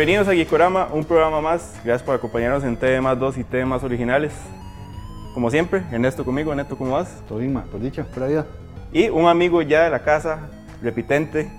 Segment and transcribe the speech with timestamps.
[0.00, 1.74] Bienvenidos a Geekorama, un programa más.
[1.84, 4.32] Gracias por acompañarnos en temas 2 y temas originales.
[5.34, 6.52] Como siempre, Ernesto conmigo.
[6.52, 7.22] Ernesto, ¿cómo vas?
[7.28, 8.46] Todo bien, por dicha, por vida.
[8.94, 10.48] Y un amigo ya de la casa,
[10.80, 11.50] repitente,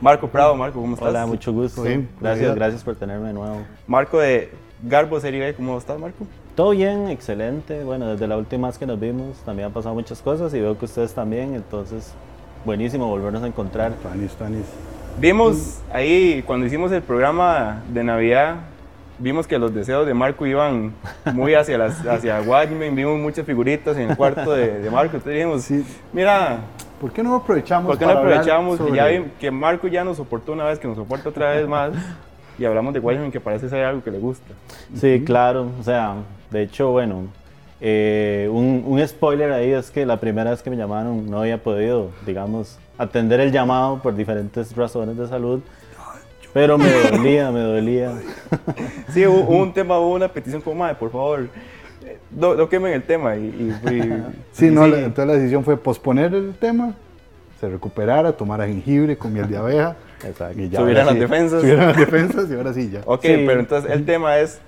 [0.00, 0.54] Marco Prado.
[0.54, 1.08] Marco, ¿cómo estás?
[1.08, 1.82] Hola, mucho gusto.
[1.82, 3.62] Bien, gracias, gracias por tenerme de nuevo.
[3.88, 4.52] Marco de
[4.84, 6.28] Garbo Serie B, ¿cómo estás, Marco?
[6.54, 7.82] Todo bien, excelente.
[7.82, 10.78] Bueno, desde la última vez que nos vimos también han pasado muchas cosas y veo
[10.78, 12.12] que ustedes también, entonces
[12.64, 13.94] buenísimo volvernos a encontrar.
[13.94, 14.93] Tanis, Tanis.
[15.18, 18.56] Vimos ahí, cuando hicimos el programa de Navidad,
[19.18, 20.92] vimos que los deseos de Marco iban
[21.32, 25.16] muy hacia, las, hacia Watchmen, vimos muchas figuritas en el cuarto de, de Marco.
[25.16, 25.84] Entonces dijimos, Sí.
[26.12, 26.58] mira,
[27.00, 27.86] ¿Por qué no aprovechamos?
[27.90, 30.78] ¿Por qué no aprovechamos que, sobre- ya vi- que Marco ya nos soportó una vez,
[30.78, 31.90] que nos soporta otra vez más?
[32.58, 34.54] Y hablamos de Watchmen, que parece ser algo que le gusta.
[34.94, 35.68] Sí, claro.
[35.78, 36.14] O sea,
[36.50, 37.24] de hecho, bueno,
[37.80, 41.58] eh, un, un spoiler ahí es que la primera vez que me llamaron no había
[41.62, 45.60] podido, digamos, atender el llamado por diferentes razones de salud.
[46.52, 48.12] Pero me dolía, me dolía.
[49.12, 51.48] Sí, hubo, un tema, hubo una petición como, madre, por favor,
[52.04, 53.34] eh, no, no quemen el tema.
[53.36, 56.94] Y, y fui- Sí, y no, la- entonces la decisión fue posponer el tema,
[57.60, 59.96] se recuperara, tomara jengibre con miel de abeja.
[60.24, 60.60] Exacto.
[60.60, 61.60] y ya Subieran las defensas.
[61.60, 63.00] Subieran las defensas y ahora sí ya.
[63.04, 63.42] Ok, Sí.
[63.46, 64.60] pero entonces el tema es,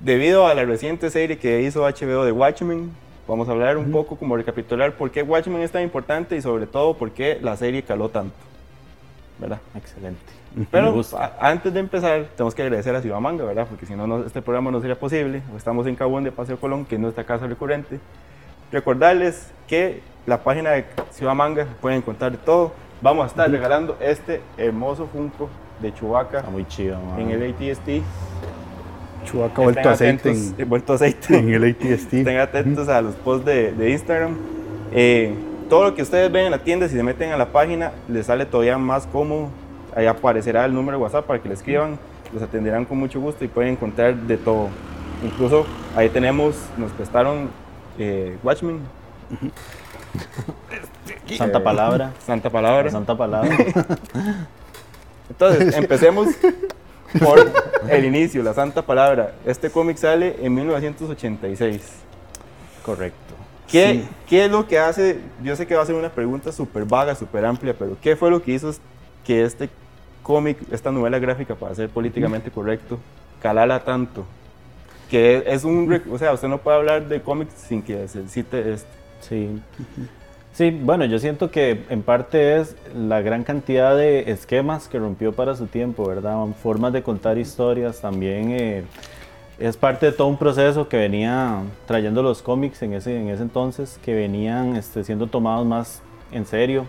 [0.00, 2.90] debido a la reciente serie que hizo HBO de Watchmen,
[3.26, 6.66] vamos a hablar un poco, como recapitular por qué Watchmen es tan importante y sobre
[6.66, 8.34] todo por qué la serie caló tanto.
[9.38, 9.60] ¿Verdad?
[9.74, 10.20] Excelente.
[10.70, 11.02] Pero
[11.38, 13.66] antes de empezar, tenemos que agradecer a Ciudad Manga, ¿verdad?
[13.68, 15.42] Porque si no, no, este programa no sería posible.
[15.54, 18.00] Estamos en Cabón de Paseo Colón, que es nuestra casa recurrente.
[18.72, 22.72] Recordarles que la página de Ciudad Manga pueden encontrar todo.
[23.02, 25.50] Vamos a estar regalando este hermoso Funko
[25.80, 26.98] de Está muy chido.
[27.00, 27.20] man.
[27.20, 28.02] en el ATST.
[29.26, 31.38] Chubaca vuelto aceite atentos- en, vuelto aceite.
[31.38, 32.14] en el ATST.
[32.14, 34.36] Estén atentos a los posts de, de Instagram.
[34.92, 35.34] Eh,
[35.68, 38.26] todo lo que ustedes ven en la tienda, si se meten a la página, les
[38.26, 39.48] sale todavía más cómodo.
[39.94, 41.98] Ahí aparecerá el número de WhatsApp para que le escriban.
[42.32, 44.68] Los atenderán con mucho gusto y pueden encontrar de todo.
[45.24, 45.66] Incluso
[45.96, 47.48] ahí tenemos, nos prestaron
[47.98, 48.80] eh, Watchmen,
[51.36, 52.12] Santa palabra.
[52.24, 52.90] Santa Palabra.
[52.90, 53.56] Santa palabra.
[55.30, 56.28] Entonces, empecemos
[57.18, 57.50] por
[57.88, 59.34] el inicio, la Santa Palabra.
[59.44, 61.82] Este cómic sale en 1986.
[62.84, 63.34] Correcto.
[63.68, 64.08] ¿Qué, Sí.
[64.28, 65.18] ¿Qué es lo que hace?
[65.42, 68.30] Yo sé que va a ser una pregunta súper vaga, súper amplia, pero ¿qué fue
[68.30, 68.70] lo que hizo
[69.24, 69.68] que este
[70.22, 72.98] cómic, esta novela gráfica, para ser políticamente correcto,
[73.42, 74.24] calara tanto?
[75.10, 78.72] Que es un, o sea, usted no puede hablar de cómics sin que se cite
[78.72, 78.88] este.
[79.20, 79.60] Sí.
[80.56, 85.34] Sí, bueno, yo siento que en parte es la gran cantidad de esquemas que rompió
[85.34, 86.46] para su tiempo, ¿verdad?
[86.62, 88.82] Formas de contar historias, también eh,
[89.58, 93.42] es parte de todo un proceso que venía trayendo los cómics en ese, en ese
[93.42, 96.00] entonces, que venían este, siendo tomados más
[96.32, 96.86] en serio,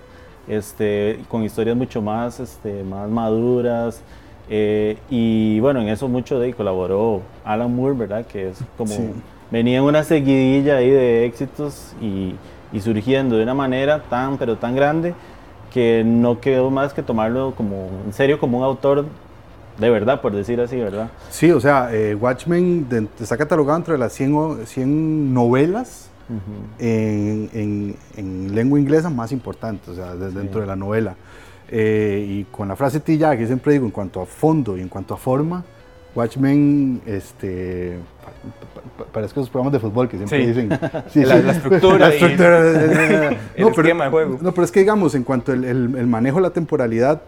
[0.47, 4.01] este, con historias mucho más, este, más maduras.
[4.49, 8.25] eh, y bueno, en eso mucho de ahí colaboró Alan Moore, ¿verdad?
[8.25, 9.11] Que es como Sí.
[9.51, 12.34] venía una seguidilla ahí de éxitos y,
[12.73, 15.13] y surgiendo de una manera tan, pero tan grande
[15.73, 19.05] que no quedó más que tomarlo como en serio como un autor
[19.78, 21.09] de verdad, por decir así, ¿verdad?
[21.29, 26.09] Sí, o sea, eh, Watchmen de- está catalogado entre las 100, o- 100 novelas
[26.79, 31.16] en, en- en lengua inglesa más importantes, o sea, de- dentro de la novela.
[31.69, 34.89] Eh, y con la frase tilla que siempre digo, en cuanto a fondo y en
[34.89, 35.63] cuanto a forma,
[36.17, 38.31] Watchmen, este, pa-
[38.81, 40.47] pa- pa- parece que esos programas de fútbol que siempre Sí.
[40.47, 40.69] dicen.
[41.09, 41.44] sí, La- sí.
[41.44, 42.59] la estructura La y- estructura,
[43.55, 44.38] el esquema de juego.
[44.41, 47.22] No, pero es que digamos, en cuanto al el, el manejo de la temporalidad,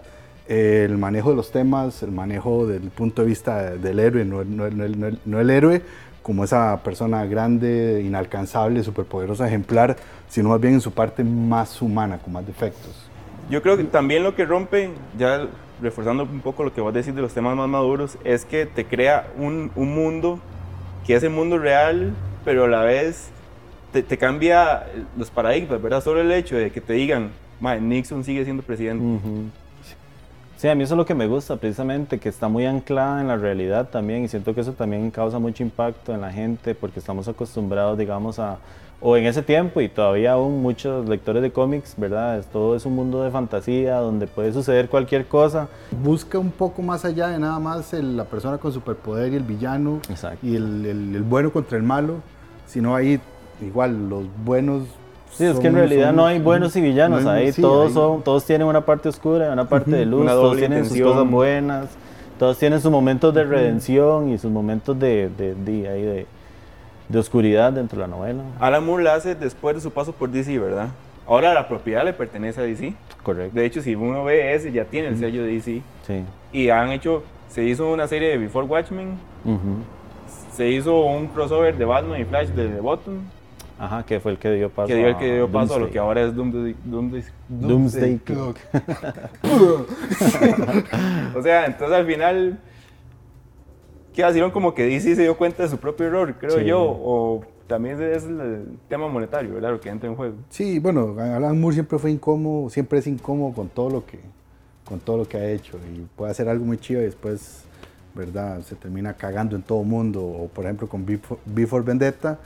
[0.48, 4.44] eh, el manejo de los temas, el manejo del punto de vista del héroe, no,
[4.44, 5.82] no no no no el héroe
[6.24, 9.96] como esa persona grande, inalcanzable, superpoderosa, ejemplar,
[10.28, 13.08] sino más bien en su parte más humana, con más defectos.
[13.50, 15.48] Yo creo que también lo que rompe, ya
[15.82, 18.86] reforzando un poco lo que vos decís de los temas más maduros, es que te
[18.86, 20.40] crea un, un mundo
[21.06, 22.14] que es el mundo real,
[22.46, 23.30] pero a la vez
[23.92, 24.86] te, cambia
[25.18, 26.04] los paradigmas, ¿verdad?
[26.04, 29.04] Solo el hecho de que te digan, "Mae, Nixon sigue siendo presidente.
[29.04, 29.46] Ujú.
[30.58, 33.30] Sí, a mí eso es lo que me gusta, precisamente, que está muy anclada en
[33.30, 37.00] la realidad también, y siento que eso también causa mucho impacto en la gente, porque
[37.00, 38.58] estamos acostumbrados, digamos, a
[39.02, 42.44] o en ese tiempo y todavía aún muchos lectores de cómics, ¿verdad?
[42.52, 45.70] Todo es un mundo de fantasía donde puede suceder cualquier cosa.
[46.04, 49.44] Busca un poco más allá de nada más el- la persona con superpoder y el
[49.44, 50.46] villano Exacto.
[50.46, 52.16] y el, el- el bueno contra el malo,
[52.66, 53.20] sino ahí
[53.62, 54.84] igual los buenos.
[55.32, 57.52] Sí, es que en son- realidad son- no hay buenos y villanos, no hay- ahí
[57.54, 60.32] sí, todos hay- son, todos tienen una parte oscura y una parte de luz, Una
[60.32, 61.14] todos tienen sus intención.
[61.18, 61.86] cosas buenas,
[62.38, 66.28] todos tienen sus momentos de redención y sus momentos de, de, de, ahí de,
[67.10, 68.44] de oscuridad dentro de la novela.
[68.60, 70.88] Alan Moore la hace después de su paso por DC, ¿verdad?
[71.28, 72.94] Ahora la propiedad le pertenece a DC.
[73.24, 73.60] Correcto.
[73.60, 75.82] De hecho, si uno ve ese, ya tiene el sello de DC.
[76.08, 76.24] Sí.
[76.54, 79.84] Y han hecho, se hizo una serie de Before Watchmen, Ujú.
[80.54, 83.16] se hizo un crossover de Batman y Flash de The Bottom,
[83.80, 85.90] Ajá, que fue el que dio paso que dio el que dio paso a lo
[85.90, 88.58] que ahora es Doomsday, Doomsday, Doomsday Clock.
[91.36, 92.60] o sea, entonces al final,
[94.14, 96.66] ¿qué hicieron como que DC se dio cuenta de su propio error, creo Sí.
[96.66, 96.82] yo?
[96.82, 99.72] O también es el tema monetario, ¿verdad?
[99.72, 100.36] Lo que entra en juego.
[100.50, 104.20] Sí, bueno, Alan Moore siempre fue incómodo, siempre es incómodo con todo lo que,
[104.86, 107.64] con todo lo que ha hecho y puede hacer algo muy chido y después,
[108.16, 110.22] verdad, se termina cagando en todo mundo.
[110.24, 112.40] O por ejemplo con Before, Before Vendetta,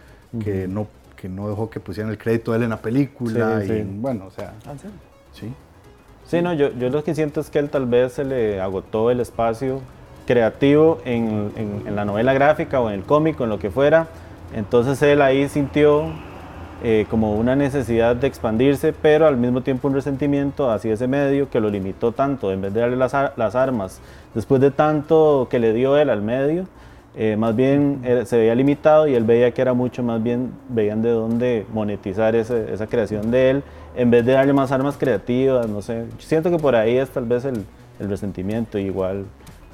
[0.44, 3.72] que no que no dejó que pusieran el crédito de él en la película Sí,
[3.72, 3.88] y sí.
[3.88, 4.90] bueno, o sea, Ah, ¿sí?
[5.32, 5.54] sí.
[6.26, 9.10] Sí, no, yo, yo lo que siento es que él tal vez se le agotó
[9.10, 9.80] el espacio
[10.26, 13.70] creativo en, en- en la novela gráfica o en el cómic o en lo que
[13.70, 14.08] fuera.
[14.56, 16.04] Entonces él ahí sintió
[16.84, 21.50] eh, como una necesidad de expandirse, pero al mismo tiempo un resentimiento hacia ese medio
[21.50, 22.52] que lo limitó tanto.
[22.52, 24.00] En vez de darle las, ar- las armas,
[24.34, 26.66] después de tanto que le dio él al medio,
[27.16, 31.02] eh, más bien se veía limitado y él veía que era mucho más bien, veían
[31.02, 33.64] de dónde monetizar ese- esa creación de él,
[33.96, 36.06] en vez de darle más armas creativas, no sé.
[36.18, 37.64] Siento que por ahí es tal vez el,
[38.00, 39.26] el resentimiento, igual.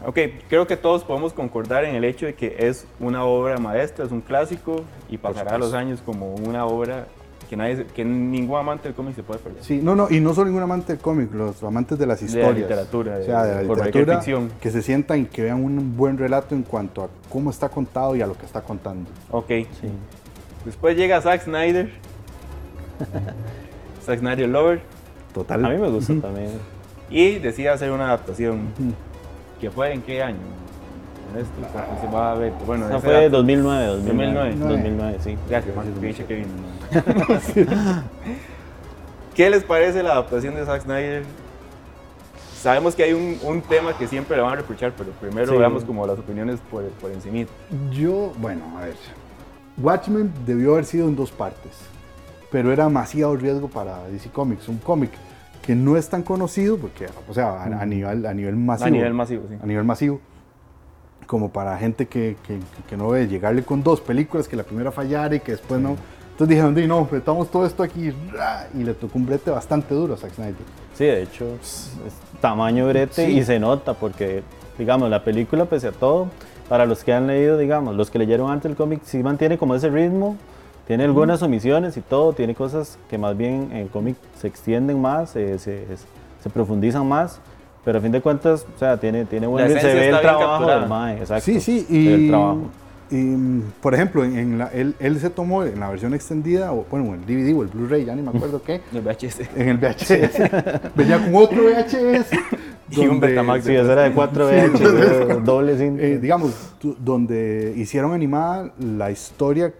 [0.05, 0.17] Ok,
[0.47, 4.11] creo que todos podemos concordar en el hecho de que es una obra maestra, es
[4.11, 7.07] un clásico y pasará los años como una obra
[7.49, 9.61] que, nadie, se- que ningún amante del cómic se puede perder.
[9.63, 12.25] Sí, no, no, y no solo ningún amante del cómic, los amantes de las De
[12.27, 12.55] la historias.
[12.69, 14.51] literatura, O sea, de la literatura, ficción.
[14.61, 18.15] que se sientan y que vean un buen relato en cuanto a cómo está contado
[18.15, 19.09] y a lo que está contando.
[19.31, 19.89] Ok, Sí.
[20.63, 21.91] después llega Zack Snyder.
[24.05, 24.81] Zack Snyder Lover.
[25.33, 25.65] Total.
[25.65, 26.51] A mí me gusta también.
[27.09, 28.59] Y decide hacer una adaptación.
[29.59, 30.37] ¿Que fue en qué año?
[31.33, 32.53] En este, porque se va a ver.
[32.65, 34.73] Bueno, ese fue dato- 2009, 2009, 2009.
[34.73, 35.37] 2009, sí.
[35.49, 36.49] Gracias, Juan, que dice que vino.
[39.35, 41.23] ¿Qué les parece la adaptación de Zack Snyder?
[42.61, 45.57] Sabemos que hay un, un tema que siempre le van a reprochar, pero primero Sí.
[45.57, 47.45] veamos como las opiniones por, por encima.
[47.91, 48.95] Yo, bueno, a ver.
[49.77, 51.71] Watchmen debió haber sido en dos partes,
[52.51, 54.67] pero era demasiado riesgo para DC Comics.
[54.67, 55.11] Un cómic
[55.69, 58.87] que no es tan conocido, porque, o sea, a, a nivel, a nivel masivo.
[58.87, 59.55] A nivel masivo, sí.
[59.61, 60.19] a nivel masivo,
[61.27, 62.57] como para gente que, que,
[62.89, 65.89] que no ve llegarle con dos películas, que la primera fallara y que después no.
[66.31, 69.93] Entonces dijeron, "Di, no, metamos todo esto aquí, ra", y le tocó un brete bastante
[69.93, 70.55] duro a Zack Snyder.
[70.95, 71.91] Sí, de hecho, es
[72.41, 73.37] tamaño brete Sí.
[73.37, 74.41] y se nota porque,
[74.75, 76.29] digamos, la película, pese a todo,
[76.67, 79.75] para los que han leído, digamos, los que leyeron antes el cómic, sí mantiene como
[79.75, 80.35] ese ritmo,
[80.89, 84.99] tiene algunas omisiones y todo, tiene cosas que más bien en el cómic se extienden
[84.99, 85.85] más, eh, se,
[86.41, 87.39] se profundizan más,
[87.85, 90.79] pero a fin de cuentas, o sea, tiene, tiene buen se ve el trabajo capturada.
[90.79, 91.45] del mae, exacto.
[91.45, 92.59] Sí, sí, se ve el y, trabajo.
[93.11, 93.35] y,
[93.81, 97.13] por ejemplo, en, en la, él, él se tomó en la versión extendida, o bueno,
[97.13, 99.41] en el DVD o el Blu-ray, ya ni me acuerdo qué, El VHS.
[99.55, 102.31] en el VHS, venía con otro VHS.
[102.89, 106.01] Y un donde- Betamax Sí, era de 4 VH, doble cinta.
[106.03, 106.51] eh, digamos,
[106.97, 109.71] donde hicieron animada la historia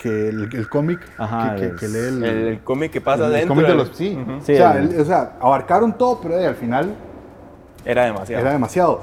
[0.00, 3.00] que el, el cómic Ajá, que, que- que es- lee el, El, el cómic que
[3.00, 3.48] pasa el dentro.
[3.48, 4.18] cómic de del- los sí.
[4.44, 6.94] Sí, o, sea, el- el- o sea, abarcaron todo, pero eh, al final
[7.84, 8.40] Era demasiado.
[8.42, 9.00] era demasiado.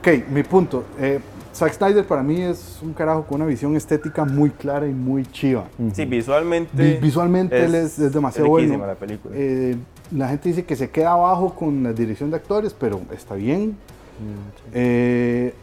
[0.00, 0.84] Ok, mi punto.
[0.98, 1.20] Eh,
[1.54, 5.24] Zack Snyder para mí es un carajo con una visión estética muy clara y muy
[5.24, 5.64] chiva.
[5.94, 6.70] Sí, visualmente.
[6.74, 8.86] Vi- visualmente él es, es demasiado bueno.
[8.86, 9.34] la película.
[9.36, 9.74] Eh,
[10.14, 13.76] la gente dice que se queda abajo con la dirección de actores, pero está bien.
[14.74, 15.54] Eh,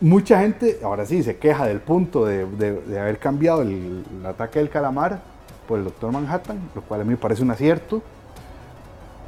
[0.00, 4.26] mucha gente, ahora sí, se queja del punto de, de- de haber cambiado el, el
[4.26, 5.20] ataque del calamar
[5.66, 8.02] por el Doctor Manhattan, lo cual a mí me parece un acierto.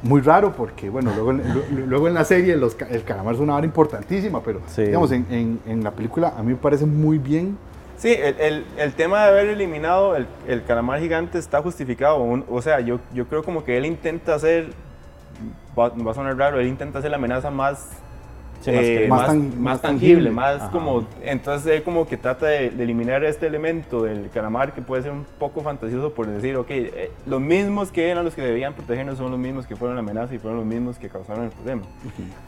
[0.03, 3.39] Muy raro porque, bueno, luego, en- lu- luego en la serie los el calamar es
[3.39, 4.83] una vara importantísima, pero Sí.
[4.83, 7.57] digamos, en, en- en la película a mí me parece muy bien.
[7.97, 12.17] Sí, el, el- el tema de haber eliminado el, el calamar gigante está justificado.
[12.23, 14.71] Un- o sea, yo, yo creo como que él intenta hacer,
[15.77, 17.89] va, va a sonar raro, él intenta hacer la amenaza más,
[18.61, 20.31] Sí, más eh, más más, tan- más tangible, tangible.
[20.31, 20.71] más Ajá.
[20.71, 25.01] como, entonces él como que trata de, de eliminar este elemento del calamar que puede
[25.03, 28.73] ser un poco fantasioso por decir, ok, eh, los mismos que eran los que debían
[28.73, 31.49] protegernos son los mismos que fueron la amenaza y fueron los mismos que causaron el
[31.51, 31.81] problema.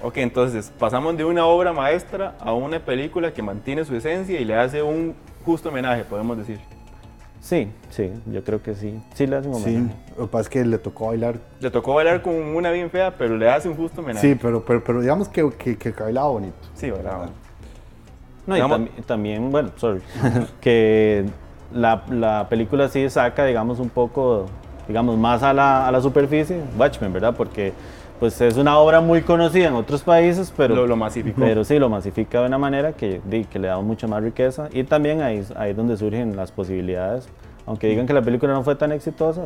[0.01, 4.46] Ok, entonces pasamos de una obra maestra a una película que mantiene su esencia y
[4.46, 6.60] le hace un justo homenaje, podemos decir.
[7.43, 8.97] Sí, sí, yo creo que sí.
[9.15, 9.95] Sí le hace un Sí, homenaje.
[10.17, 11.35] lo que pasa es que le tocó bailar.
[11.59, 14.25] Le tocó bailar con una bien fea, pero le hace un justo homenaje.
[14.29, 16.55] Sí, pero, pero, pero digamos que, que, que bailaba bonito.
[16.73, 17.27] Sí, bailaba.
[18.47, 20.00] No, y también, bueno, sorry,
[20.62, 21.25] que
[21.73, 24.45] la, la película sí saca, digamos, un poco,
[24.88, 27.35] digamos, más a la, a la superficie, Watchmen, ¿verdad?
[27.35, 27.73] Porque
[28.24, 31.42] pues es una obra muy conocida en otros países, pero, Lo- lo masificó.
[31.42, 33.20] pero sí, lo masifica de una manera que,
[33.51, 37.27] que le da mucha más riqueza y también ahí, ahí es donde surgen las posibilidades.
[37.65, 39.42] Aunque digan que la película no fue tan exitosa,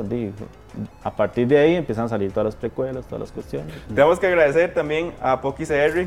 [1.03, 3.73] a partir de ahí empiezan a salir todas las precuelas, todas las cuestiones.
[3.87, 6.05] Tenemos que agradecer también a Poki CR,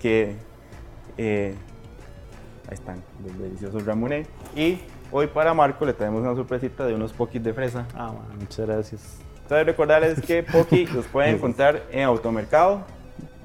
[0.00, 0.34] que
[1.18, 1.54] eh,
[2.68, 4.28] ahí están los deliciosos ramones.
[4.56, 4.78] Y
[5.12, 7.86] hoy para Marco le traemos una sorpresita de unos Pokis de fresa.
[7.94, 9.18] Ah, bueno, muchas gracias.
[9.48, 12.82] Entonces recordarles que Poki los pueden encontrar en Automercado.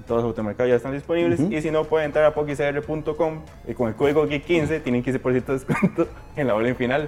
[0.05, 1.39] Todos los automercados ya están disponibles.
[1.39, 5.53] Y si no, pueden entrar a pokicr.com y con el código GEEK15 tienen 15% de
[5.53, 7.07] descuento en la orden final.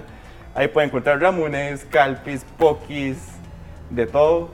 [0.54, 3.18] Ahí pueden encontrar ramones, calpis, pokis,
[3.90, 4.48] de todo.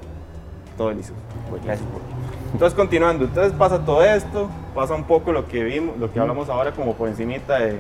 [0.77, 1.21] Todo delicioso.
[1.65, 2.05] Gracias, Poki.
[2.53, 3.27] Entonces, continuando.
[3.27, 6.97] Entonces pasa todo esto, pasa un poco lo que vimos, lo que hablamos ahora como
[6.97, 7.77] por encimita de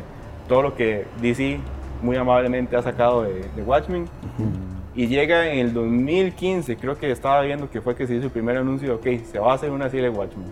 [0.47, 1.59] todo lo que DC
[2.03, 4.09] muy amablemente ha sacado de, de Watchmen.
[4.95, 8.31] Y llega en el 2015, creo que estaba viendo que fue que se hizo el
[8.31, 10.47] primer anuncio de, ok, se va a hacer una serie de Watchmen.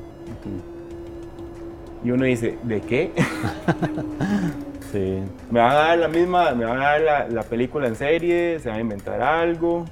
[2.02, 3.12] Y uno dice, ¿de qué?
[4.92, 5.22] Sí.
[5.52, 8.58] ¿Me van a dar la misma, me van a dar la, la película en serie?
[8.58, 9.84] ¿Se va a inventar algo?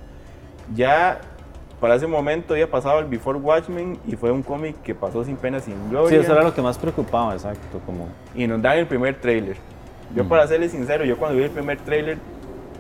[0.75, 1.21] Ya
[1.81, 5.37] para ese momento había pasado el Before Watchmen y fue un cómic que pasó sin
[5.37, 6.21] pena, sin Sí, gloria.
[6.21, 8.09] eso era lo que más preocupaba, exacto, como...
[8.35, 9.57] y nos dan el primer trailer.
[10.17, 12.19] Yo, para serles sincero, yo cuando vi el primer trailer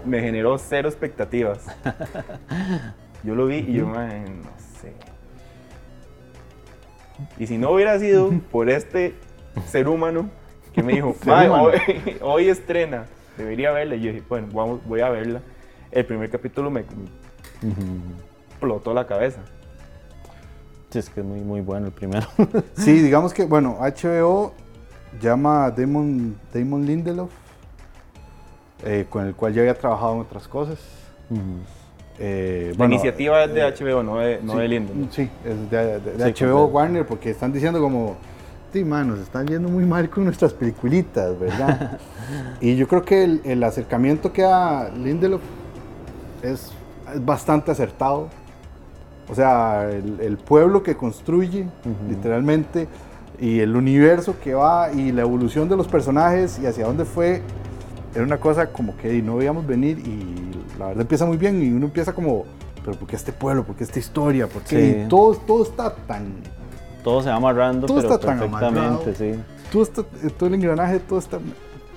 [0.08, 1.66] me generó cero expectativas.
[3.24, 4.50] yo lo vi y yo, "Man, no
[4.80, 4.92] sé.
[7.38, 9.14] Y si no hubiera sido por este
[9.66, 10.30] ser humano
[10.72, 11.64] que me dijo, Ser "Mae, humano.
[11.64, 13.96] hoy, hoy estrena, debería verla.
[13.96, 15.40] Y yo dije, bueno, vamos, voy a verla.
[15.90, 16.84] El primer capítulo me
[18.52, 19.40] explotó la cabeza.
[20.90, 22.26] Sí, es que es muy, muy bueno el primero.
[22.76, 24.54] Sí, digamos que, bueno, HBO
[25.20, 27.30] llama a Damon, Damon Lindelof,
[28.85, 30.78] eh, con el cual ya había trabajado en otras cosas.
[32.18, 35.08] Eh, La bueno, iniciativa es de HBO, no de, no sí, de Linden.
[35.12, 36.66] Sí, es de, de- de Sí, HBO.
[36.66, 38.16] Warner, porque están diciendo como,
[38.73, 41.99] sí, man, nos están yendo muy mal con nuestras peliculitas, ¿verdad?
[42.61, 45.42] y yo creo que el, el acercamiento que da Lindelof
[46.42, 46.73] es,
[47.14, 48.28] es bastante acertado.
[49.30, 51.66] O sea, el, el pueblo que construye,
[52.08, 52.88] literalmente,
[53.38, 57.42] y el universo que va, y la evolución de los personajes y hacia dónde fue,
[58.14, 61.70] era una cosa como que no veíamos venir y la verdad empieza muy bien y
[61.70, 62.44] uno empieza como,
[62.84, 63.64] pero ¿por qué este pueblo?
[63.64, 64.46] ¿Por qué esta historia?
[64.46, 64.94] ¿Por qué?
[64.94, 65.02] Sí.
[65.04, 66.32] Y todo, todo está tan...
[67.04, 69.14] Todo se va amarrando, Todo pero está tan perfectamente, amarrado.
[69.14, 69.34] sí.
[69.70, 71.38] Todo, está, todo el engranaje, todo está...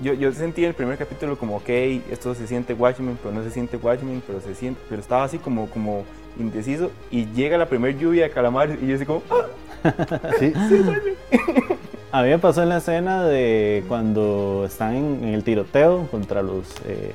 [0.00, 1.68] Yo, yo sentí el primer capítulo como, ok,
[2.10, 5.38] esto se siente Watchmen, pero no se siente Watchmen, pero se siente, pero estaba así
[5.38, 6.04] como, como
[6.38, 9.46] indeciso y llega la primera lluvia de calamares y yo así como, ¡ah!
[10.38, 10.52] Sí,
[12.12, 16.42] A mí me pasó en la escena de cuando están en, en el tiroteo contra
[16.42, 17.12] los eh,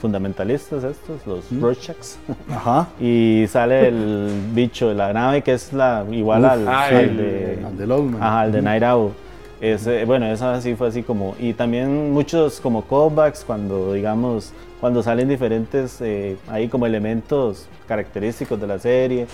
[0.00, 2.16] fundamentalistas estos, los Rorschachs,
[2.50, 2.86] ajá.
[3.00, 7.16] y sale el bicho de la nave que es la igual Uf, al, ah, al
[7.16, 8.22] de, Al de Longman.
[8.22, 9.12] ajá, al de Night Owl.
[9.60, 15.02] Ese, bueno, esa sí fue así como, y también muchos como callbacks cuando, digamos, cuando
[15.02, 19.26] salen diferentes, eh, ahí como elementos característicos de la serie.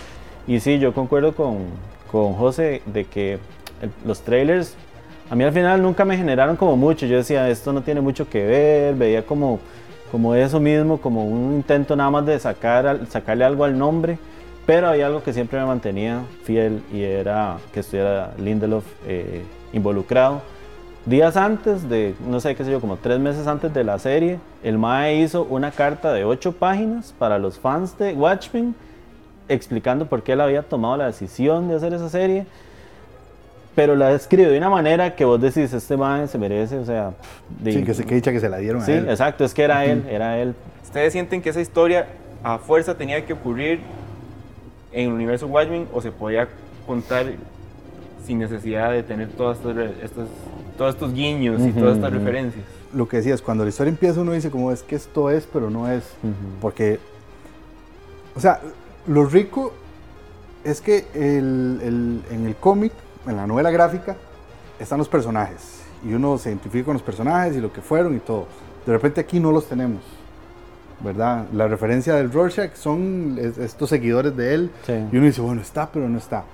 [0.46, 1.58] Y sí, yo concuerdo con,
[2.10, 3.32] con José de que
[3.82, 4.74] el- los trailers,
[5.30, 7.06] a mí al final nunca me generaron como mucho.
[7.06, 9.60] Yo decía, esto no tiene mucho que ver, veía como,
[10.10, 14.18] como eso mismo, como un intento nada más de sacar, sacarle algo al nombre.
[14.66, 20.42] Pero hay algo que siempre me mantenía fiel y era que estuviera Lindelof eh, involucrado.
[21.04, 24.38] Días antes de, no sé qué sé yo, como tres meses antes de la serie,
[24.62, 28.76] el MAE hizo una carta de ocho páginas para los fans de Watchmen
[29.48, 32.46] explicando por qué él había tomado la decisión de hacer esa serie.
[33.74, 37.12] Pero la escribió de una manera que vos decís, este MAE se merece, o sea...
[37.60, 39.08] de- Sí, que se que dicha que se la dieron Sí, a él.
[39.08, 40.54] exacto, es que era él, era él.
[40.84, 42.06] ¿Ustedes sienten que esa historia
[42.44, 43.80] a fuerza tenía que ocurrir
[44.92, 46.48] en el universo Watchmen o se podía
[46.86, 47.26] contar
[48.26, 50.28] sin necesidad de tener todas estas, estas-
[50.76, 52.26] todos estos guiños y todas estas Ujú, ujú.
[52.26, 52.64] referencias?
[52.92, 55.70] Lo que decías, cuando la historia empieza uno dice como es que esto es, pero
[55.70, 56.04] no es.
[56.60, 56.98] Porque,
[58.36, 58.60] o sea,
[59.06, 59.72] lo rico
[60.62, 62.92] es que el- el- en el cómic,
[63.26, 64.16] en la novela gráfica,
[64.78, 65.80] están los personajes.
[66.04, 68.46] Y uno se identifica con los personajes y lo que fueron y todo.
[68.84, 70.02] De repente aquí no los tenemos.
[71.00, 71.46] ¿Verdad?
[71.52, 74.70] La referencia del Rorschach son es- estos seguidores de él.
[74.86, 74.92] Sí.
[75.12, 76.44] Y uno dice, bueno, está, pero no está.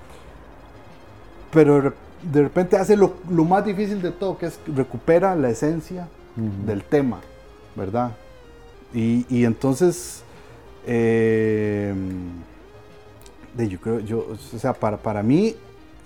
[1.50, 5.34] Pero de rep- de repente hace lo, lo más difícil de todo, que es recupera
[5.36, 6.08] la esencia
[6.66, 7.20] del tema,
[7.76, 8.12] ¿verdad?
[8.94, 10.22] Y, y entonces,
[10.86, 11.94] eh,
[13.54, 15.54] de, yo creo, yo, o sea, para, para mí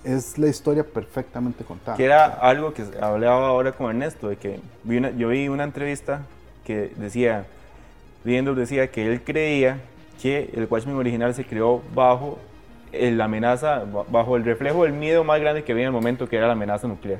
[0.03, 1.97] es la historia perfectamente contada.
[1.97, 5.63] Que era algo que hablaba ahora con Ernesto, de que vi una- yo vi una
[5.63, 6.21] entrevista
[6.65, 7.45] que decía,
[8.23, 9.77] viendo decía que él creía
[10.21, 12.39] que el Watchmen original se creó bajo
[12.91, 15.93] el- la amenaza, ba- bajo el reflejo del miedo más grande que había en el
[15.93, 17.19] momento, que era la amenaza nuclear.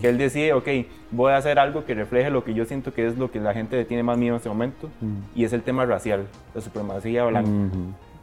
[0.00, 0.66] Que él decía, ok,
[1.12, 3.54] voy a hacer algo que refleje lo que yo siento que es lo que la
[3.54, 4.88] gente le tiene más miedo en este momento,
[5.34, 7.50] y es el tema racial, la supremacía blanca.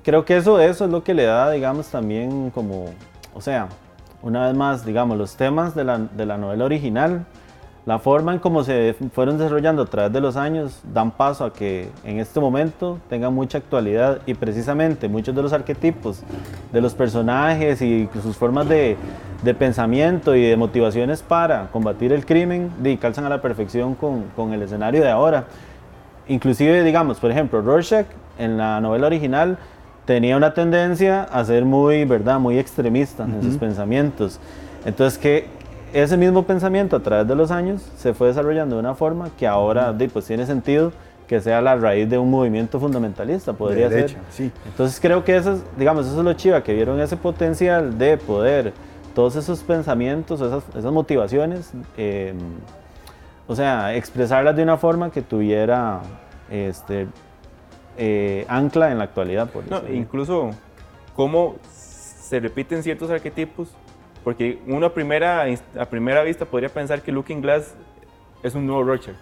[0.03, 2.91] Creo que eso, eso es lo que le da, digamos, también como,
[3.38, 3.67] o sea,
[4.24, 7.24] una vez más, digamos, los temas de la, de la novela original,
[7.86, 11.53] la forma en cómo se fueron desarrollando a través de los años, dan paso a
[11.53, 16.24] que en este momento tengan mucha actualidad y precisamente muchos de los arquetipos
[16.74, 18.98] de los personajes y sus formas de,
[19.44, 24.51] de pensamiento y de motivaciones para combatir el crimen, calzan a la perfección con, con
[24.51, 25.46] el escenario de ahora.
[26.27, 28.08] Inclusive, digamos, por ejemplo, Rorschach
[28.39, 29.60] en la novela original
[30.08, 32.40] tenía una tendencia a ser muy, ¿verdad?
[32.40, 34.40] Muy extremista en sus pensamientos.
[34.86, 35.48] Entonces, que
[35.94, 39.46] ese mismo pensamiento a través de los años se fue desarrollando de una forma que
[39.46, 40.94] ahora di, pues, tiene sentido
[41.28, 44.48] que sea la raíz de un movimiento fundamentalista, podría derecha, ser.
[44.48, 44.52] sí.
[44.66, 48.18] Entonces creo que eso es, digamos, eso es lo chiva, que vieron ese potencial de
[48.18, 48.72] poder,
[49.14, 52.34] todos esos pensamientos, esas, esas motivaciones, eh,
[53.46, 56.00] o sea, expresarlas de una forma que tuviera
[56.50, 57.08] este,
[57.98, 60.51] eh, ancla en la actualidad, por No, incluso
[61.16, 63.70] cómo se repiten ciertos arquetipos,
[64.24, 65.46] porque uno a primera,
[65.80, 67.74] a primera vista podría pensar que Looking Glass
[68.44, 69.16] es un nuevo Roger,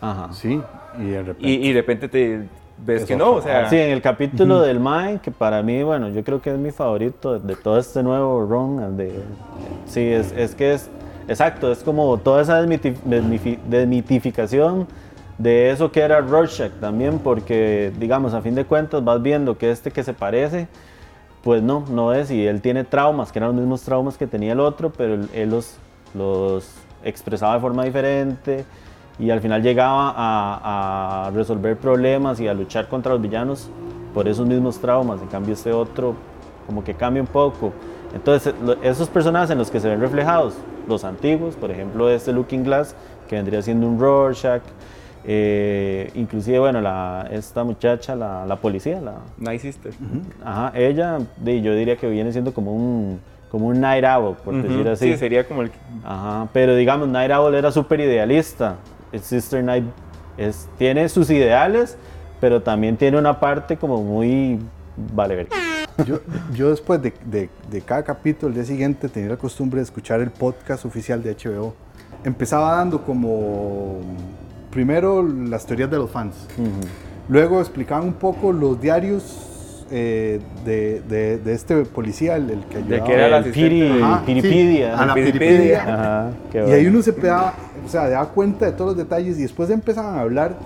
[0.00, 0.32] Ajá.
[0.32, 0.60] Sí,
[0.98, 1.48] y de repente.
[1.48, 2.42] y, y de repente te
[2.84, 5.82] ves Es que no, o sea, Sí, en el capítulo del Mae, que para mí,
[5.82, 8.96] bueno, yo creo que es mi favorito de, de todo este nuevo run.
[8.96, 9.12] De,
[9.86, 10.90] sí, es, es que es,
[11.28, 14.86] exacto, es como toda esa desmitificación
[15.38, 19.70] de eso que era Rorschach también, porque, digamos, a fin de cuentas vas viendo que
[19.70, 20.68] este que se parece,
[21.42, 24.52] pues no, no es, y él tiene traumas, que eran los mismos traumas que tenía
[24.52, 25.76] el otro, pero él, los,
[26.14, 26.72] los
[27.04, 28.64] expresaba de forma diferente
[29.18, 33.68] y al final llegaba a, resolver problemas y a luchar contra los villanos
[34.14, 35.20] por esos mismos traumas.
[35.20, 36.14] En cambio, este otro
[36.66, 37.72] como que cambia un poco.
[38.14, 40.54] Entonces, esos personajes en los que se ven reflejados,
[40.88, 42.94] los antiguos, por ejemplo, este Looking Glass,
[43.28, 44.62] que vendría siendo un Rorschach,
[45.28, 49.92] eh, inclusive, bueno, la, esta muchacha, la, la policía, la, Night Sister.
[50.44, 53.18] Ajá, ella, yo diría que viene siendo como un,
[53.50, 55.12] como un Night Owl, por decir así.
[55.12, 55.72] Sí, sería como el...
[56.04, 58.76] Ajá, pero digamos, Night Owl era súper idealista.
[59.10, 59.84] El Sister Night
[60.38, 61.96] es, tiene sus ideales,
[62.40, 64.60] pero también tiene una parte como muy...
[65.12, 65.48] Vale, ver.
[66.06, 66.20] Yo,
[66.54, 70.20] yo después de, de- de cada capítulo, el día siguiente, tenía la costumbre de escuchar
[70.20, 71.74] el podcast oficial de HBO.
[72.24, 74.00] Empezaba dando como,
[74.80, 76.34] primero, las teorías de los fans.
[77.30, 82.76] Luego explicaban un poco los diarios eh, de, de- de este policía, el, el que
[82.78, 83.06] De ayudaba.
[83.06, 83.42] que era la.
[83.42, 84.98] Piri, Ajá, sí, Piripidia.
[84.98, 85.48] a la Piripidia.
[85.48, 85.82] Piripidia.
[85.94, 89.38] Ajá, qué Y ahí uno se daba, o sea, daba cuenta de todos los detalles
[89.38, 90.56] y después empezaban a hablar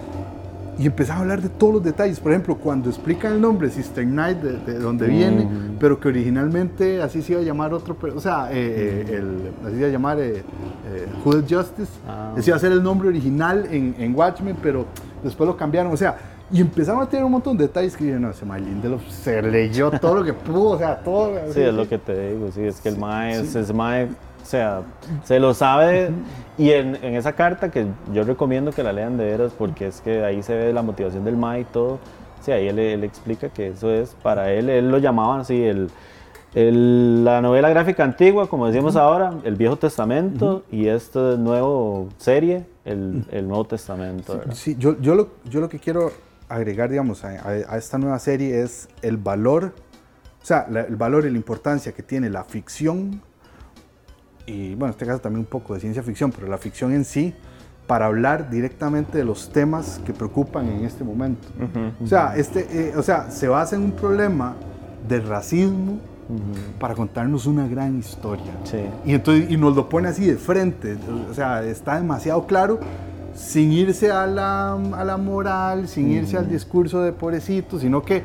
[0.80, 2.18] y empezaban a hablar de todos los detalles.
[2.18, 5.46] Por ejemplo, cuando explican el nombre Sister Night, de, de dónde viene,
[5.78, 9.74] pero que originalmente así se iba a llamar otro, o sea, eh, eh, el, así
[9.74, 10.42] se iba a llamar eh,
[10.90, 11.92] eh, Justice.
[12.08, 12.32] Ah.
[12.34, 14.86] Ese iba a ser el nombre original en, en Watchmen, pero
[15.22, 15.92] después lo cambiaron.
[15.92, 16.16] O sea,
[16.50, 19.42] y empezaban a tener un montón de detalles que yo, no, ese Mae Lindelof se
[19.42, 21.32] leyó todo lo que pudo, o sea, todo.
[21.52, 24.46] Sí, es lo que te digo, sí, es que el Mae, es, es Mae, o
[24.46, 24.80] sea,
[25.24, 26.10] se lo sabe
[26.60, 30.00] y en, en esa carta que yo recomiendo que la lean de veras porque es
[30.00, 31.98] que ahí se ve la motivación del Mae y todo,
[32.42, 35.90] sí, ahí él, él explica que eso es, para él, él lo llamaba así, el,
[36.54, 42.66] el- la novela gráfica antigua, como decimos ahora, el Viejo Testamento y esta nueva serie,
[42.84, 44.54] el, el Nuevo Testamento, ¿verdad?
[44.54, 46.10] Sí, yo, yo, lo, yo lo que quiero
[46.48, 49.72] agregar, digamos, a, a- a esta nueva serie es el valor,
[50.42, 53.22] o sea, la- el valor y la importancia que tiene la ficción,
[54.50, 57.04] y bueno, en este caso también un poco de ciencia ficción, pero la ficción en
[57.04, 57.34] sí,
[57.86, 61.48] para hablar directamente de los temas que preocupan en este momento.
[62.02, 64.54] O sea, este, eh, o sea, se basa en un problema
[65.08, 65.98] de racismo
[66.78, 68.52] para contarnos una gran historia.
[68.62, 68.78] Sí.
[69.04, 70.96] Y, entonces, y nos lo pone así de frente,
[71.28, 72.78] o sea, está demasiado claro,
[73.34, 78.22] sin irse a la, a la moral, sin irse al discurso de pobrecito, sino que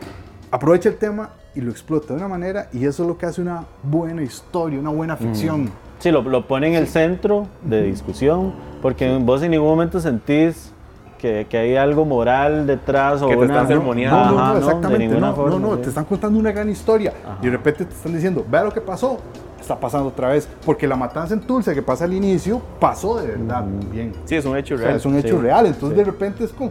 [0.52, 3.42] aprovecha el tema y lo explota de una manera, y eso es lo que hace
[3.42, 5.72] una buena historia, una buena ficción.
[6.06, 10.72] Sí, lo, lo pone en el centro de discusión, porque vos en ningún momento sentís
[11.18, 13.54] que, que hay algo moral detrás o Que te una...
[13.56, 14.16] están sermoneando.
[14.24, 15.08] No, no, no, de exactamente.
[15.08, 15.82] ninguna no, forma, no, no, sí.
[15.82, 17.40] te están contando una gran historia Ajá.
[17.42, 19.18] y de repente te están diciendo, vea lo que pasó,
[19.60, 23.26] está pasando otra vez, porque la matanza en Tulsa que pasa al inicio pasó de
[23.30, 24.14] verdad bien.
[24.26, 24.98] Sí, es un hecho O sea, real.
[24.98, 25.96] es un hecho Sí, real, entonces sí.
[25.96, 26.70] de repente es como,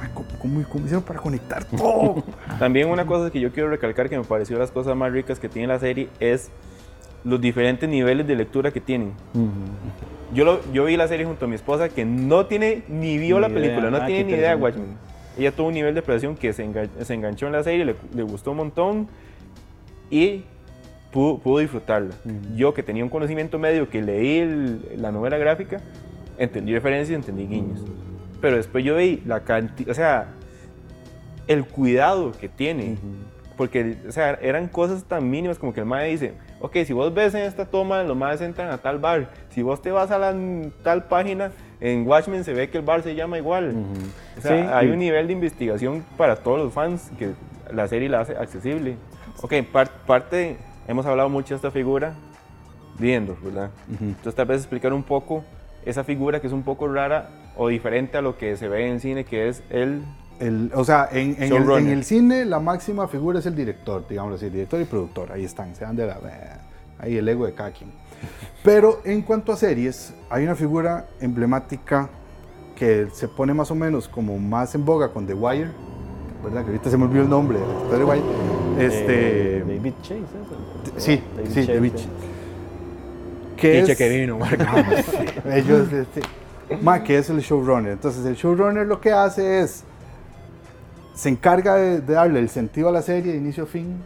[0.00, 2.22] "Ay, ¿cómo, ¿cómo, cómo hicieron para conectar todo?
[2.60, 5.48] También una cosa que yo quiero recalcar que me pareció las cosas más ricas que
[5.48, 6.52] tiene la serie es
[7.24, 9.12] los diferentes niveles de lectura que tienen.
[10.34, 13.36] yo, lo, yo vi la serie junto a mi esposa que no tiene ni vio
[13.36, 13.60] Ni la idea.
[13.60, 14.62] película, no Ah, tiene ni idea de.
[14.62, 14.96] Watchmen.
[15.38, 17.94] Ella tuvo un nivel de presión que se, enga- se enganchó en la serie, le,
[18.14, 19.08] le gustó un montón
[20.10, 20.42] y
[21.12, 22.14] pudo, pudo disfrutarla.
[22.56, 25.80] Yo que tenía un conocimiento medio, que leí el- la novela gráfica,
[26.38, 27.84] entendí referencias, entendí guiños.
[28.40, 30.28] Pero después yo vi la cantidad, o sea,
[31.46, 32.96] el cuidado que tiene.
[33.56, 37.12] Porque, o sea, eran cosas tan mínimas como que el mae dice, ok, si vos
[37.12, 39.30] ves en esta toma, los maes entran a tal bar.
[39.50, 40.34] Si vos te vas a la
[40.82, 43.74] tal página, en Watchmen se ve que el bar se llama igual.
[44.38, 47.30] O sea, Sí, hay y- un nivel de investigación para todos los fans que
[47.72, 48.96] la serie la hace accesible.
[49.42, 52.14] Ok, par- parte, hemos hablado mucho de esta figura,
[52.98, 53.70] viendo, ¿verdad?
[54.00, 55.44] Entonces tal vez explicar un poco
[55.86, 59.00] esa figura que es un poco rara o diferente a lo que se ve en
[59.00, 60.02] cine, que es el...
[60.40, 64.04] El- o sea, en, en el, en el cine la máxima figura es el director,
[64.08, 66.18] digamos así, director y productor, ahí están, se dan de la...
[66.98, 67.90] Ahí el ego de cada quien.
[68.62, 72.08] Pero en cuanto a series, hay una figura emblemática
[72.76, 75.70] que se pone más o menos como más en boga con The Wire,
[76.44, 76.62] ¿verdad?
[76.62, 78.22] Que ahorita se me olvidó el nombre de Wire.
[78.78, 80.96] Este, Eh, David Chase, ¿eso?
[80.98, 81.92] sí, David sí, Chase, David.
[81.92, 82.08] Chase.
[83.56, 84.38] Que es, que vino.
[85.52, 86.20] Ellos, este,
[86.82, 87.92] ma, que es el showrunner.
[87.92, 89.84] Entonces, el showrunner lo que hace es,
[91.20, 93.96] se encarga de, de darle el sentido a la serie de inicio a fin,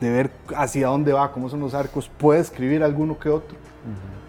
[0.00, 3.56] de ver hacia dónde va, cómo son los arcos, puede escribir alguno que otro,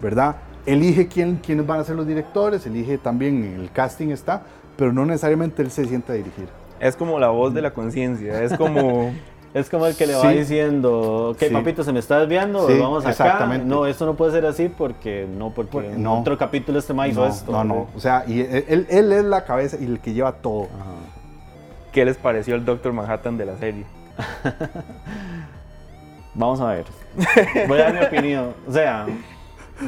[0.02, 0.36] ¿verdad?
[0.66, 4.42] Elige quién, quiénes van a ser los directores, elige también, el casting está,
[4.76, 6.48] pero no necesariamente él se sienta a dirigir.
[6.80, 9.12] Es como la voz de la conciencia, es como...
[9.54, 10.38] Es como el que le va Sí.
[10.38, 11.48] diciendo, ok, Sí.
[11.50, 13.10] papito, se me está desviando, Sí, vamos acá.
[13.12, 13.64] exactamente.
[13.66, 16.20] No, esto no puede ser así porque no, porque Porque en no.
[16.20, 17.52] otro capítulo este ma hizo no, esto.
[17.52, 20.32] no, no, o sea, y él, él- él es la cabeza y el que lleva
[20.32, 20.64] todo.
[20.64, 20.90] Ajá.
[21.96, 23.86] ¿Qué les pareció el Doctor Manhattan de la serie?
[26.34, 26.84] Vamos a ver.
[27.66, 28.52] Voy a dar mi opinión.
[28.68, 29.06] O sea,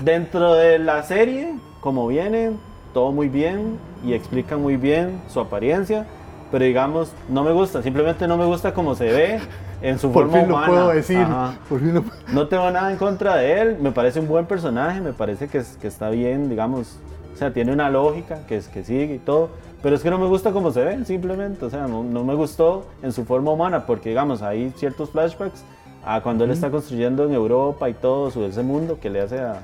[0.02, 2.52] dentro de la serie, como viene,
[2.94, 6.06] todo muy bien y explica muy bien su apariencia,
[6.50, 9.40] pero digamos, no me gusta, simplemente no me gusta cómo se ve
[9.82, 11.26] en su Por forma fin lo puedo decir.
[11.68, 15.02] Por fin lo- No tengo nada en contra de él, me parece un buen personaje,
[15.02, 17.00] me parece que, es- que está bien, digamos,
[17.34, 19.50] o sea, tiene una lógica que, es, que sigue y todo,
[19.82, 22.34] pero es que no me gusta cómo se ve, simplemente, o sea, no, no me
[22.34, 25.62] gustó en su forma humana, porque digamos, hay ciertos flashbacks
[26.04, 29.38] a cuando él está construyendo en Europa y todo, su, ese mundo que le hace
[29.40, 29.60] a,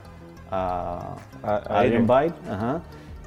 [0.51, 2.07] a, A- a Adrian.
[2.07, 2.81] Byte, ajá,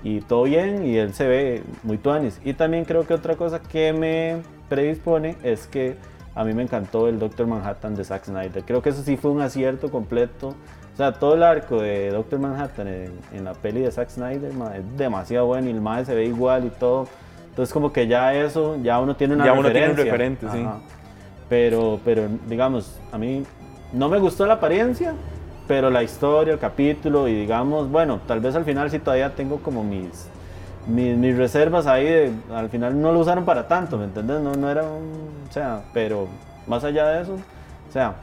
[0.03, 2.39] y todo bien, y él se ve muy tuanis.
[2.45, 4.37] Y también creo que otra cosa que me
[4.69, 5.97] predispone es que
[6.37, 8.63] a mí me encantó el Doctor Manhattan de Zack Snyder.
[8.63, 10.49] Creo que eso sí fue un acierto completo.
[10.93, 14.51] O sea, todo el arco de Doctor Manhattan en, en la peli de Zack Snyder
[14.75, 17.07] es demasiado bueno y el mae se ve igual y todo.
[17.49, 20.63] Entonces como que ya eso, ya uno tiene una Ya uno tiene un referente, sí.
[21.49, 23.43] Pero, pero digamos, a mí
[23.91, 25.13] no me gustó la apariencia,
[25.67, 29.57] pero la historia, el capítulo y digamos, bueno, tal vez al final sí todavía tengo
[29.57, 30.29] como mis,
[30.87, 34.41] mis, mis reservas ahí, de, al final no lo usaron para tanto, ¿me entiendes?
[34.41, 36.27] No, no era un, o sea, pero
[36.65, 38.15] más allá de eso, o sea,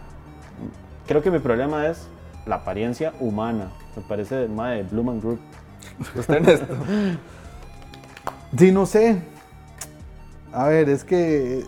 [1.06, 2.06] creo que mi problema es
[2.46, 5.40] la apariencia humana, me parece de, mae, de Blue Group.
[6.16, 6.66] ¿Usted Ernesto?
[8.56, 9.20] Sí, no sé.
[10.52, 11.64] A ver, es que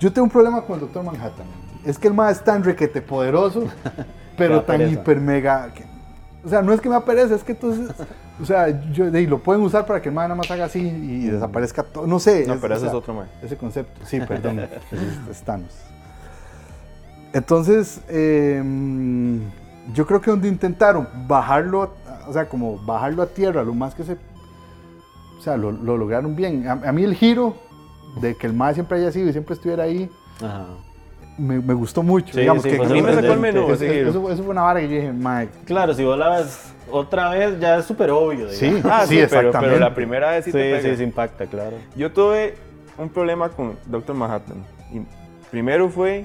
[0.00, 1.46] yo tengo un problema con el Doctor Manhattan.
[1.84, 3.64] Es que el más es tan requete poderoso,
[4.38, 5.00] pero tan pereza.
[5.02, 5.70] hiper mega.
[5.74, 5.84] que-
[6.44, 7.90] o sea, no es que me aparezca, es que entonces.
[8.40, 10.80] O sea, yo, de- lo pueden usar para que el man nada más haga así
[10.80, 12.06] y desaparezca todo.
[12.06, 12.46] No sé.
[12.46, 13.26] No, pero o ese es otro mae.
[13.42, 14.00] Ese concepto.
[14.06, 14.60] Sí, perdón.
[14.92, 15.74] es, es Thanos.
[17.32, 18.62] Entonces, eh,
[19.94, 21.92] yo creo que donde intentaron bajarlo,
[22.26, 24.12] o sea, como bajarlo a tierra lo más que se.
[25.38, 26.66] O sea, lo, lo lograron bien.
[26.68, 27.54] A, a mí el giro
[28.20, 30.10] de que el más siempre haya sido y siempre estuviera ahí,
[30.42, 30.66] Ajá.
[31.38, 32.32] Me, me gustó mucho.
[32.34, 34.10] Sí, digamos sí, que pues A mí me sacó el menú eso, ese giro.
[34.10, 37.30] eso- eso fue una vara que yo dije, "Mae, Claro, si vos la ves otra
[37.30, 38.48] vez ya es súper obvio.
[38.50, 38.90] Sí, digamos.
[38.92, 40.96] Ah, sí, sí, pero, pero la primera vez sí, Sí, te sí, pega.
[40.96, 41.76] sí, impacta, claro.
[41.96, 42.54] Yo tuve
[42.96, 44.64] un problema con Doctor Manhattan.
[44.92, 45.00] Y
[45.50, 46.24] primero fue,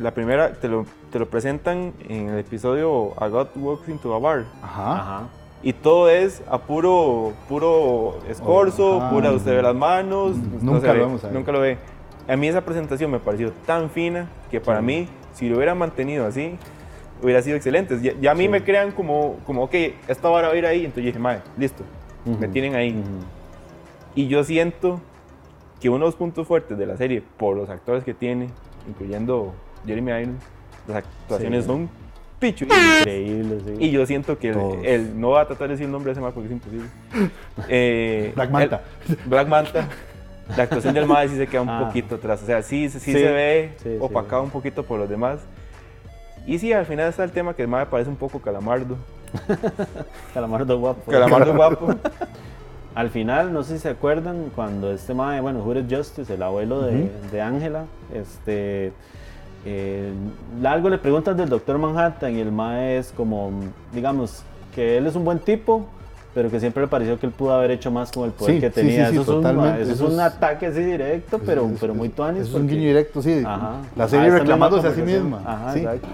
[0.00, 4.18] la primera, te lo, te lo presentan en el episodio A God Walks into a
[4.18, 4.44] Bar.
[4.62, 4.92] Ajá.
[4.98, 5.22] Ajá.
[5.62, 9.10] Y todo es a puro, puro escorzo, Ajá.
[9.10, 10.36] pura usted ve las manos.
[10.36, 11.30] no Nunca se lo ve, vemos ahí.
[11.32, 11.78] Nunca lo ve.
[12.28, 16.26] A mí esa presentación me pareció tan fina que para mí, si lo hubiera mantenido
[16.26, 16.56] así,
[17.22, 17.98] hubiera sido excelente.
[18.02, 18.48] Ya, ya a mí Sí.
[18.48, 19.74] me crean como, como, ok,
[20.08, 20.80] esta vara va a ir ahí.
[20.80, 21.84] Entonces yo dije, madre, listo,
[22.24, 22.48] me Ujú.
[22.48, 22.90] tienen ahí.
[22.90, 23.24] Ujú.
[24.16, 25.00] Y yo siento
[25.80, 28.48] que uno de los puntos fuertes de la serie, por los actores que tiene,
[28.88, 29.54] incluyendo
[29.86, 30.42] Jeremy Irons,
[30.88, 31.70] las actuaciones Sí.
[31.70, 31.88] son
[32.40, 32.64] pichu.
[32.64, 33.74] Increíble, sí.
[33.78, 34.50] Y yo siento que
[34.84, 36.86] el- no va a tratar de decir el nombre de ese man porque es imposible.
[37.68, 38.82] Eh, Black Manta.
[39.08, 39.88] el- Black Manta.
[40.56, 41.84] La actuación del MAE sí se queda un Ah.
[41.86, 42.42] poquito atrás.
[42.42, 43.96] O sea, sí, sí, Sí, se ve sí, sí.
[44.00, 45.40] opacado un poquito por los demás.
[46.46, 48.96] Y sí, al final está el tema que el MAE parece un poco calamardo.
[50.34, 51.10] Calamardo guapo.
[51.10, 51.94] Calamardo guapo.
[52.94, 56.80] Al final, no sé si se acuerdan, cuando este mae, bueno, Hooded Justice, el abuelo
[56.80, 58.90] de Ángela, este,
[59.66, 60.12] eh,
[60.64, 63.50] algo le preguntas del Doctor Manhattan y el mae es como,
[63.92, 65.84] digamos, que él es un buen tipo,
[66.36, 68.60] pero que siempre le pareció que él pudo haber hecho más con el poder Sí,
[68.60, 69.06] que sí, tenía.
[69.08, 72.10] sí, sí, eso, es un, eso es un ataque así directo, pero, Es- pero muy
[72.10, 72.42] tuanis.
[72.42, 73.42] Es un porque- guiño directo, sí.
[73.42, 73.76] Ajá.
[73.96, 75.40] La serie Ah, reclamándose a sí misma.
[75.46, 75.78] Ajá, sí.
[75.78, 76.08] exacto.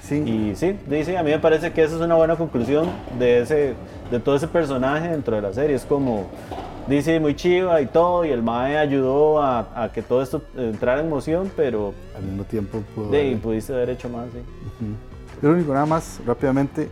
[0.00, 0.14] Sí.
[0.14, 2.86] Y sí, dice, a mí me parece que esa es una buena conclusión
[3.18, 3.74] de, ese,
[4.10, 5.76] de todo ese personaje dentro de la serie.
[5.76, 6.24] Es como,
[6.88, 11.02] dice muy chiva y todo, y el Mae ayudó a, a que todo esto entrara
[11.02, 13.10] en moción, pero Al mismo tiempo pudo.
[13.10, 14.38] de, haber- pudiste haber hecho más, sí.
[15.42, 16.88] Lo único, nada más, rápidamente,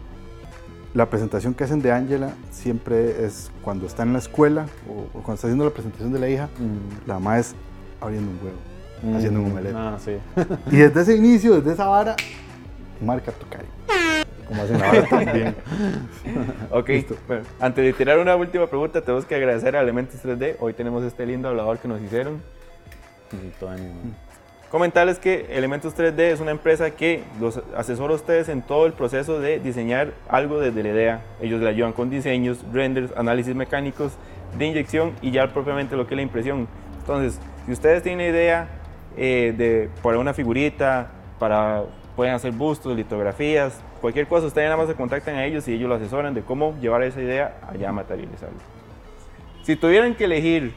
[0.95, 5.23] la presentación que hacen de Angela siempre es cuando está en la escuela o, o
[5.23, 6.49] cuando está haciendo la presentación de la hija,
[7.07, 7.55] la mamá es
[8.01, 9.75] abriendo un huevo, haciendo un omelette.
[9.77, 10.17] Ah, sí.
[10.71, 12.15] Y desde ese inicio, desde esa vara,
[13.05, 13.67] marca tu cari.
[14.47, 15.57] Como hacen la vara también.
[16.71, 16.91] Ok,
[17.27, 20.57] bueno, antes de tirar una última pregunta, tenemos que agradecer a Elementos 3D.
[20.61, 22.41] Hoy tenemos este lindo hablador que nos hicieron.
[23.31, 24.24] Sí, tuanis, mae.
[24.75, 28.93] Comentarles que Elementos 3D es una empresa que los asesora a ustedes en todo el
[28.93, 31.23] proceso de diseñar algo desde la idea.
[31.41, 34.15] Ellos le ayudan con diseños, renders, análisis mecánicos
[34.59, 36.67] de inyección y ya propiamente lo que es la impresión.
[36.99, 38.67] Entonces, si ustedes tienen idea
[39.17, 41.09] eh, de para una figurita,
[41.39, 41.85] para
[42.17, 45.89] pueden hacer bustos, litografías, cualquier cosa, ustedes nada más se contactan a ellos y ellos
[45.89, 48.59] lo asesoran de cómo llevar esa idea allá a materializarlo.
[49.63, 50.75] Si tuvieran que elegir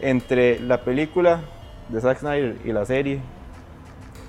[0.00, 1.42] entre la película
[1.90, 3.20] de Zack Snyder y la serie,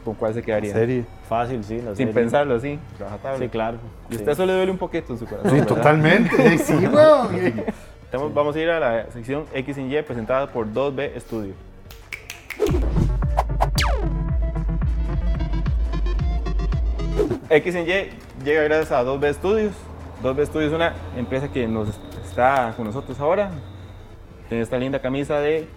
[0.04, 0.74] ¿con cuál se quedaría?
[0.74, 1.06] Serie.
[1.30, 1.78] Fácil, sí.
[1.78, 2.13] La Sin serie.
[2.13, 3.45] pensarlo así, trabajatable.
[3.45, 3.78] Sí, claro.
[4.10, 4.17] Y a sí.
[4.17, 5.52] usted eso le duele un poquito en su corazón.
[5.52, 5.67] Sí, ¿verdad?
[5.76, 6.58] totalmente.
[6.58, 7.63] Sí, weón.
[8.04, 11.54] Estamos- vamos a ir a la sección X y Y presentada por 2B Studio.
[17.50, 18.10] X y Y
[18.45, 19.74] llega gracias a 2B Studios.
[20.24, 21.89] 2B Studios es una empresa que nos
[22.26, 23.52] está con nosotros ahora.
[24.47, 25.67] Tiene esta linda camisa de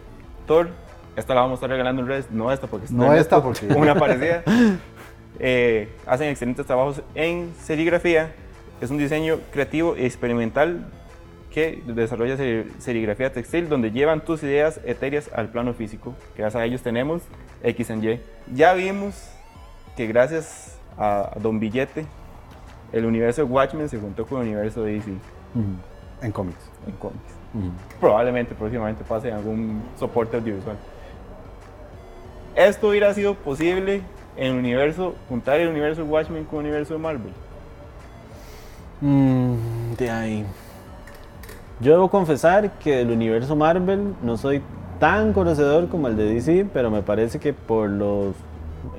[0.47, 0.68] Thor.
[1.16, 2.31] Esta la vamos a estar regalando en redes.
[2.31, 4.42] No esta porque está No esta, porque- Una parecida.
[5.38, 8.33] Eh, hacen excelentes trabajos en serigrafía.
[8.81, 10.87] Es un diseño creativo y experimental
[11.50, 16.14] que desarrolla seri- serigrafía textil, donde llevan tus ideas etéreas al plano físico.
[16.37, 17.22] Gracias a ellos tenemos
[17.62, 18.20] X en Y.
[18.53, 19.31] Ya vimos
[19.96, 22.07] que gracias a Don Billete,
[22.92, 25.11] el universo de Watchmen se juntó con el universo de DC
[26.22, 26.59] En cómics.
[26.87, 27.20] en cómics.
[28.00, 30.77] Probablemente próximamente pase en algún soporte audiovisual.
[32.54, 34.02] Esto hubiera sido posible
[34.36, 37.32] en el universo, juntar el universo de Watchmen con el universo de Marvel.
[39.00, 40.46] Mm, de ahí.
[41.80, 44.62] Yo debo confesar que del universo Marvel no soy
[45.00, 48.34] tan conocedor como el de DC, pero me parece que por los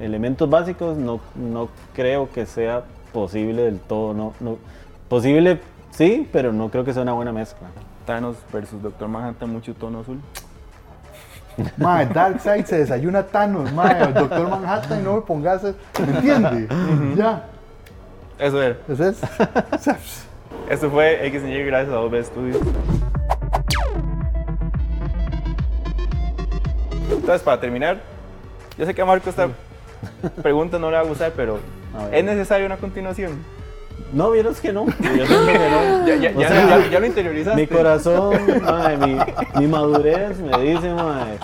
[0.01, 4.13] elementos básicos no, no creo que sea posible del todo.
[4.13, 4.57] No, no,
[5.07, 5.59] posible
[5.91, 7.69] sí, pero no creo que sea una buena mezcla.
[8.05, 10.19] Thanos versus Doctor Manhattan, mucho tono azul.
[11.77, 15.73] Mae, Darkseid se desayuna Thanos, mae, Doctor Manhattan, no me pongas, ¿me
[16.15, 16.67] entiende?
[17.15, 17.43] Ya,
[18.37, 18.75] Eso era.
[18.89, 19.17] eso es.
[20.69, 22.57] Esto fue X Y gracias a 2B Studios.
[27.11, 27.97] Entonces, para terminar,
[28.77, 29.47] yo sé que a Marco esta
[30.41, 31.59] pregunta no le va a gustar, pero.
[32.11, 33.39] ¿es necesaria una continuación?
[34.13, 34.85] No, vieras que no.
[35.17, 36.07] Yo siento que no.
[36.07, 37.59] Ya, ya, O ya, sea, ya- ya lo interiorizaste.
[37.61, 39.17] Mi corazón, mae, mi,
[39.59, 41.37] mi madurez me dice, mae,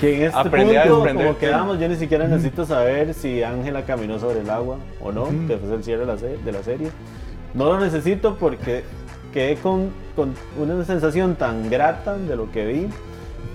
[0.00, 4.40] que en este punto, como quedamos, yo ni siquiera necesito saber si Ángela caminó sobre
[4.40, 6.88] el agua o no, que fue el cierre de la, de la serie.
[7.54, 8.84] No lo necesito porque
[9.34, 12.88] quedé con, con una sensación tan grata de lo que vi,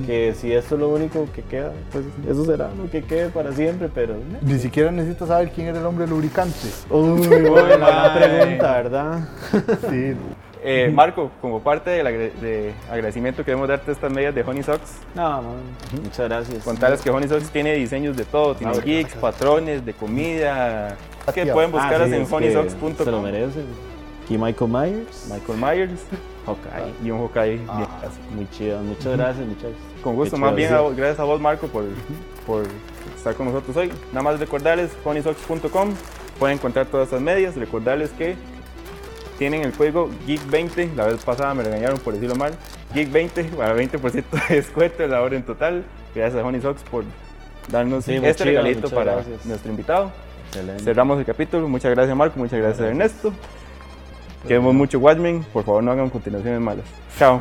[0.06, 3.51] que si esto es lo único que queda, pues eso será lo que quede para
[3.53, 4.13] siempre, pero...
[4.15, 4.19] eh.
[4.41, 6.56] Ni siquiera necesito saber quién era el hombre lubricante.
[6.89, 9.27] Uy, buena pregunta, ¿verdad?
[9.89, 10.13] Sí.
[10.65, 14.91] Eh, Marco, como parte del agre- de agradecimiento queremos darte estas medias de Honey Socks.
[15.13, 15.56] No, man,
[16.01, 16.63] muchas gracias.
[16.63, 20.95] Contarles que Honey Socks tiene diseños de todo, tiene Ah, geeks, patrones, de comida.
[21.34, 23.23] Que pueden Ah, buscarlas sí, en que Se lo honeysocks.com.
[23.23, 23.60] merece.
[24.23, 25.29] Aquí Michael Myers.
[25.29, 25.99] Michael Myers
[26.45, 26.93] Hawkeye.
[27.03, 27.88] y un Hawkeye bien Ah,
[28.36, 28.79] muy chido.
[28.82, 29.75] Muchas gracias, muchachos.
[30.03, 30.75] Con gusto, más bien sí.
[30.75, 31.86] a vos- gracias a vos Marco por,
[32.45, 32.63] por
[33.15, 33.91] estar con nosotros hoy.
[34.12, 35.93] Nada más recordarles honeysocks.com,
[36.39, 38.36] pueden encontrar todas estas medias, recordarles que
[39.38, 42.53] tienen el código GEEK20, la vez pasada me regañaron por decirlo mal,
[42.93, 45.84] GEEK20 para 20% de descuento en la hora en total.
[46.13, 47.03] Gracias a Honey por
[47.69, 49.45] darnos Sí, este chido, regalito muchas para gracias.
[49.45, 50.12] nuestro invitado.
[50.49, 50.84] Excelente.
[50.84, 53.34] Cerramos el capítulo, muchas gracias Marco, muchas gracias Ernesto.
[54.47, 56.86] Queremos mucho Watchmen, por favor no hagan continuaciones malas.
[57.17, 57.39] Chao.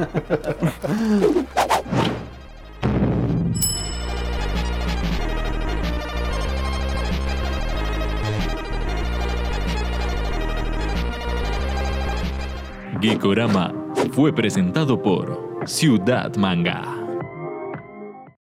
[13.00, 13.74] Gekorama
[14.12, 17.01] fue presentado por Ciudad Manga.